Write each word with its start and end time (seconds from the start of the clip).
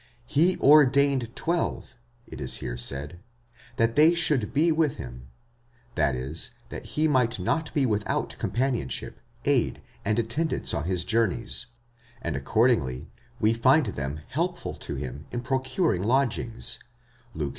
He 0.25 0.57
ordained 0.57 1.35
twelve, 1.35 1.95
it 2.25 2.41
is 2.41 2.55
here 2.55 2.75
said, 2.75 3.19
that 3.75 3.95
they 3.95 4.15
should 4.15 4.51
be 4.51 4.71
with 4.71 4.95
him, 4.95 5.27
that 5.93 6.15
is, 6.15 6.49
that 6.69 6.87
he 6.97 7.07
might 7.07 7.37
not 7.39 7.71
be 7.75 7.85
without 7.85 8.35
companionship, 8.39 9.19
aid, 9.45 9.79
and 10.03 10.17
attendance 10.17 10.73
on 10.73 10.85
his 10.85 11.05
journeys; 11.05 11.67
and 12.19 12.35
accordingly 12.35 13.11
we 13.39 13.53
find 13.53 13.85
them 13.93 14.21
helptul 14.33 14.79
to 14.79 14.95
him 14.95 15.27
in 15.31 15.41
procuring 15.41 16.01
lodgings 16.01 16.79
(Luke 17.35 17.49
ix. 17.49 17.49